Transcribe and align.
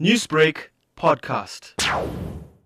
Newsbreak 0.00 0.70
podcast. 0.98 1.74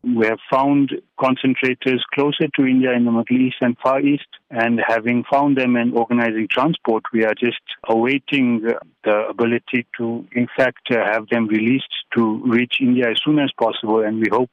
We 0.02 0.26
have 0.26 0.38
found 0.50 0.92
concentrators 1.20 2.00
closer 2.14 2.48
to 2.56 2.64
India 2.64 2.94
in 2.94 3.04
the 3.04 3.12
Middle 3.12 3.36
East 3.36 3.56
and 3.60 3.76
Far 3.82 4.00
East, 4.00 4.28
and 4.50 4.80
having 4.86 5.24
found 5.30 5.58
them 5.58 5.76
and 5.76 5.94
organizing 5.94 6.48
transport, 6.50 7.02
we 7.12 7.26
are 7.26 7.34
just 7.34 7.60
awaiting 7.86 8.62
the 9.04 9.26
ability 9.28 9.86
to, 9.98 10.26
in 10.32 10.48
fact, 10.56 10.90
uh, 10.90 11.04
have 11.04 11.28
them 11.28 11.48
released 11.48 11.92
to 12.16 12.42
reach 12.46 12.76
India 12.80 13.10
as 13.10 13.20
soon 13.22 13.38
as 13.38 13.52
possible, 13.60 14.02
and 14.02 14.20
we 14.20 14.28
hope 14.32 14.50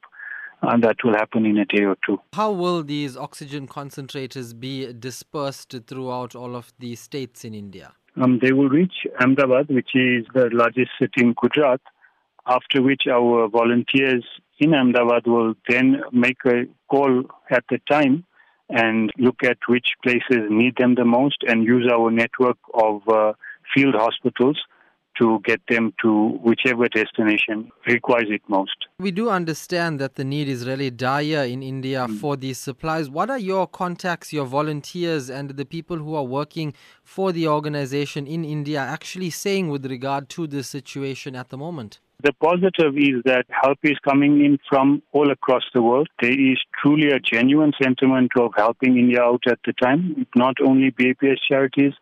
uh, 0.62 0.76
that 0.76 0.98
will 1.02 1.14
happen 1.14 1.46
in 1.46 1.58
a 1.58 1.66
day 1.66 1.86
or 1.86 1.96
two. 2.06 2.20
How 2.34 2.52
will 2.52 2.84
these 2.84 3.16
oxygen 3.16 3.70
concentrators 3.70 4.60
be 4.60 4.92
dispersed 4.92 5.74
throughout 5.88 6.36
all 6.36 6.58
of 6.58 6.74
the 6.80 6.96
states 6.96 7.46
in 7.46 7.54
India? 7.54 7.94
Um, 8.22 8.40
they 8.42 8.52
will 8.52 8.70
reach 8.70 9.08
Ahmedabad, 9.22 9.70
which 9.70 9.92
is 9.94 10.26
the 10.34 10.50
largest 10.52 10.92
city 11.00 11.22
in 11.22 11.36
Gujarat, 11.42 11.82
after 12.48 12.82
which 12.82 13.04
our 13.12 13.48
volunteers 13.48 14.24
in 14.60 14.74
Ahmedabad 14.74 15.26
will 15.28 15.54
then 15.68 16.02
make 16.12 16.38
a 16.46 16.64
call 16.90 17.24
at 17.50 17.64
the 17.70 17.80
time 17.90 18.26
and 18.70 19.12
look 19.18 19.44
at 19.44 19.58
which 19.68 19.90
places 20.04 20.42
need 20.50 20.76
them 20.78 20.96
the 20.96 21.06
most 21.06 21.44
and 21.48 21.64
use 21.64 21.88
our 21.92 22.10
network 22.10 22.58
of 22.74 23.02
uh, 23.08 23.34
field 23.74 23.96
hospitals 23.96 24.60
to 25.18 25.40
get 25.46 25.62
them 25.70 25.94
to 26.02 26.30
whichever 26.44 26.90
destination 26.90 27.72
requires 27.88 28.26
it 28.30 28.42
most. 28.50 28.76
We 29.00 29.12
do 29.12 29.30
understand 29.30 29.98
that 30.02 30.16
the 30.16 30.26
need 30.26 30.50
is 30.50 30.68
really 30.68 30.90
dire 30.92 31.46
in 31.46 31.64
India 31.64 32.06
Mm. 32.10 32.20
for 32.20 32.36
these 32.36 32.58
supplies. 32.58 33.10
What 33.10 33.30
are 33.30 33.40
your 33.40 33.66
contacts, 33.66 34.34
your 34.34 34.46
volunteers, 34.46 35.30
and 35.30 35.52
the 35.52 35.64
people 35.66 35.98
who 35.98 36.16
are 36.16 36.24
working 36.26 36.74
for 37.04 37.32
the 37.32 37.48
organization 37.48 38.28
in 38.28 38.44
India 38.44 38.80
actually 38.80 39.30
saying 39.30 39.70
with 39.70 39.86
regard 39.86 40.28
to 40.30 40.48
this 40.48 40.68
situation 40.68 41.34
at 41.36 41.48
the 41.50 41.58
moment? 41.58 42.00
The 42.24 42.34
positive 42.34 42.98
is 42.98 43.22
that 43.26 43.46
help 43.50 43.78
is 43.84 43.98
coming 44.04 44.44
in 44.44 44.58
from 44.70 45.04
all 45.12 45.32
across 45.32 45.64
the 45.74 45.82
world. 45.82 46.08
There 46.22 46.32
is 46.32 46.58
truly 46.82 47.10
a 47.12 47.20
genuine 47.20 47.74
sentiment 47.82 48.32
of 48.38 48.52
helping 48.56 48.98
India 48.98 49.22
out 49.22 49.44
at 49.48 49.60
the 49.66 49.74
time, 49.74 50.26
not 50.36 50.56
only 50.64 50.92
BAPS 50.92 51.42
charities, 51.48 51.94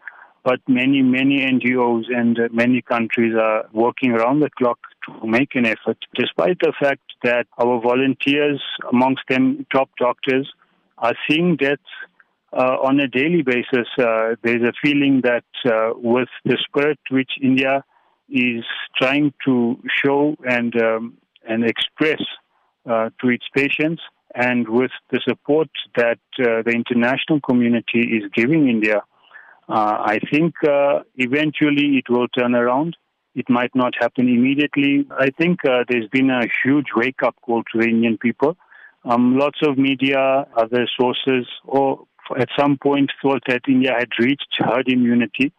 but 0.43 0.59
many, 0.67 1.01
many 1.01 1.39
NGOs 1.39 2.03
and 2.09 2.37
many 2.51 2.81
countries 2.81 3.33
are 3.39 3.65
working 3.71 4.11
around 4.11 4.41
the 4.41 4.49
clock 4.49 4.77
to 5.07 5.27
make 5.27 5.55
an 5.55 5.65
effort, 5.65 5.97
despite 6.15 6.59
the 6.59 6.73
fact 6.79 7.01
that 7.23 7.47
our 7.57 7.81
volunteers, 7.81 8.61
amongst 8.91 9.23
them 9.29 9.65
top 9.73 9.89
doctors, 9.97 10.51
are 10.97 11.15
seeing 11.29 11.55
deaths 11.55 11.81
uh, 12.51 12.77
on 12.83 12.99
a 12.99 13.07
daily 13.07 13.41
basis. 13.41 13.87
Uh, 13.97 14.35
there's 14.43 14.61
a 14.61 14.73
feeling 14.81 15.21
that 15.23 15.45
uh, 15.65 15.91
with 15.95 16.29
the 16.45 16.57
spirit 16.67 16.99
which 17.09 17.31
India 17.41 17.83
is 18.33 18.65
trying 18.97 19.31
to 19.45 19.77
show 20.03 20.35
and 20.43 20.75
um, 20.81 21.17
and 21.47 21.63
express 21.63 22.21
uh, 22.89 23.09
to 23.21 23.29
its 23.29 23.45
patients, 23.55 24.01
and 24.33 24.67
with 24.67 24.91
the 25.11 25.21
support 25.27 25.69
that 25.95 26.19
uh, 26.39 26.63
the 26.65 26.71
international 26.71 27.39
community 27.41 28.01
is 28.17 28.23
giving 28.33 28.67
India, 28.67 29.03
uh, 29.69 29.97
I 30.13 30.19
think 30.31 30.53
uh, 30.67 31.01
eventually 31.15 31.97
it 31.99 32.09
will 32.09 32.27
turn 32.29 32.55
around. 32.55 32.97
It 33.35 33.49
might 33.49 33.73
not 33.75 33.93
happen 33.99 34.27
immediately. 34.27 35.05
I 35.11 35.29
think 35.37 35.59
there's 35.63 36.07
been 36.11 36.29
a 36.29 36.43
huge 36.63 36.87
wake-up 36.95 37.35
call 37.41 37.63
to 37.71 37.79
the 37.79 37.87
Indian 37.87 38.17
people. 38.17 38.55
Um, 39.05 39.37
lots 39.37 39.59
of 39.63 39.77
media, 39.77 40.45
other 40.55 40.87
sources, 40.99 41.45
or 41.65 42.05
at 42.37 42.47
some 42.57 42.77
point 42.77 43.11
thought 43.21 43.43
that 43.47 43.61
India 43.67 43.91
had 43.97 44.09
reached 44.19 44.47
herd 44.59 44.87
immunity 44.87 45.51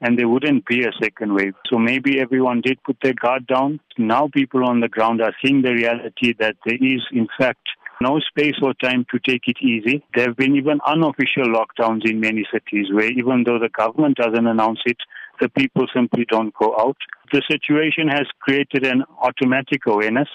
and 0.00 0.18
there 0.18 0.28
wouldn't 0.28 0.66
be 0.66 0.84
a 0.84 0.92
second 1.02 1.34
wave. 1.34 1.54
So 1.68 1.78
maybe 1.78 2.20
everyone 2.20 2.60
did 2.60 2.82
put 2.84 2.96
their 3.02 3.14
guard 3.14 3.46
down. 3.46 3.80
Now 3.98 4.28
people 4.32 4.64
on 4.64 4.80
the 4.80 4.88
ground 4.88 5.20
are 5.20 5.34
seeing 5.44 5.62
the 5.62 5.72
reality 5.72 6.34
that 6.38 6.56
there 6.64 6.78
is, 6.80 7.02
in 7.12 7.28
fact, 7.38 7.68
no 8.00 8.18
space 8.18 8.54
or 8.62 8.72
time 8.74 9.04
to 9.10 9.18
take 9.18 9.42
it 9.46 9.58
easy. 9.60 10.02
There 10.14 10.26
have 10.26 10.36
been 10.36 10.56
even 10.56 10.80
unofficial 10.86 11.44
lockdowns 11.44 12.08
in 12.10 12.18
many 12.18 12.46
cities 12.50 12.86
where 12.90 13.10
even 13.10 13.44
though 13.44 13.58
the 13.58 13.68
government 13.68 14.16
doesn't 14.16 14.46
announce 14.46 14.80
it, 14.86 14.96
the 15.40 15.50
people 15.50 15.86
simply 15.94 16.24
don't 16.28 16.54
go 16.54 16.74
out. 16.78 16.96
The 17.32 17.42
situation 17.50 18.08
has 18.08 18.26
created 18.40 18.86
an 18.86 19.04
automatic 19.22 19.82
awareness, 19.86 20.28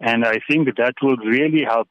and 0.00 0.24
I 0.24 0.38
think 0.48 0.68
that 0.76 0.94
will 1.02 1.16
really 1.16 1.64
help 1.64 1.88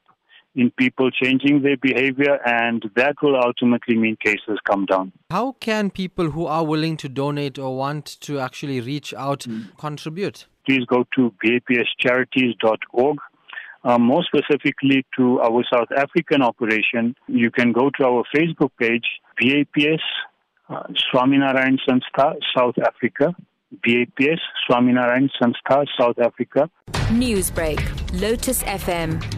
in 0.58 0.72
people 0.72 1.08
changing 1.10 1.62
their 1.62 1.76
behavior, 1.76 2.40
and 2.44 2.84
that 2.96 3.14
will 3.22 3.36
ultimately 3.36 3.96
mean 3.96 4.16
cases 4.16 4.58
come 4.68 4.84
down. 4.86 5.12
How 5.30 5.52
can 5.60 5.88
people 5.88 6.30
who 6.32 6.46
are 6.46 6.64
willing 6.64 6.96
to 6.98 7.08
donate 7.08 7.60
or 7.60 7.76
want 7.76 8.06
to 8.22 8.40
actually 8.40 8.80
reach 8.80 9.14
out 9.14 9.46
contribute? 9.78 10.46
Please 10.66 10.84
go 10.86 11.04
to 11.14 11.32
bapscharities.org. 11.44 13.18
Uh, 13.84 13.98
more 13.98 14.24
specifically 14.24 15.06
to 15.16 15.40
our 15.40 15.64
South 15.72 15.88
African 15.96 16.42
operation, 16.42 17.14
you 17.28 17.50
can 17.52 17.70
go 17.70 17.90
to 17.96 18.04
our 18.04 18.24
Facebook 18.34 18.70
page, 18.80 19.06
BAPS 19.40 20.02
uh, 20.68 20.82
Swaminarayan 21.08 21.78
Sanstha, 21.88 22.34
South 22.56 22.74
Africa. 22.84 23.34
BAPS 23.84 24.40
Swaminarayan 24.68 25.30
Sanstha, 25.40 25.86
South 25.98 26.18
Africa. 26.18 26.68
Newsbreak, 27.12 27.80
Lotus 28.20 28.62
FM, 28.64 29.37